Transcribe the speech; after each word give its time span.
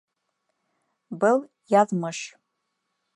Был-яҙмыш! 1.25 2.23